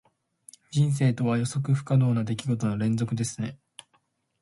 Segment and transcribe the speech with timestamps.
[0.71, 3.59] 人生とは、予測不可能な出来事の連続ですね。